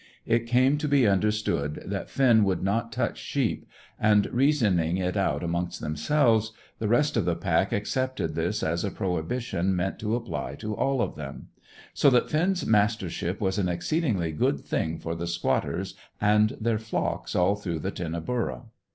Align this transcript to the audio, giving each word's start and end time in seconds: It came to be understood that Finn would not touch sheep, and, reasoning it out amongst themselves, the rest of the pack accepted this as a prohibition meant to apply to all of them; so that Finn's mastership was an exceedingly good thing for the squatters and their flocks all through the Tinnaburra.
It 0.25 0.47
came 0.47 0.79
to 0.79 0.87
be 0.87 1.05
understood 1.05 1.83
that 1.85 2.09
Finn 2.09 2.43
would 2.43 2.63
not 2.63 2.91
touch 2.91 3.19
sheep, 3.19 3.67
and, 3.99 4.25
reasoning 4.33 4.97
it 4.97 5.15
out 5.15 5.43
amongst 5.43 5.79
themselves, 5.79 6.53
the 6.79 6.87
rest 6.87 7.15
of 7.15 7.25
the 7.25 7.35
pack 7.35 7.71
accepted 7.71 8.33
this 8.33 8.63
as 8.63 8.83
a 8.83 8.89
prohibition 8.89 9.75
meant 9.75 9.99
to 9.99 10.15
apply 10.15 10.55
to 10.55 10.73
all 10.75 11.03
of 11.03 11.13
them; 11.17 11.49
so 11.93 12.09
that 12.09 12.31
Finn's 12.31 12.65
mastership 12.65 13.39
was 13.39 13.59
an 13.59 13.69
exceedingly 13.69 14.31
good 14.31 14.61
thing 14.61 14.97
for 14.97 15.13
the 15.13 15.27
squatters 15.27 15.93
and 16.19 16.57
their 16.59 16.79
flocks 16.79 17.35
all 17.35 17.55
through 17.55 17.77
the 17.77 17.91
Tinnaburra. 17.91 18.63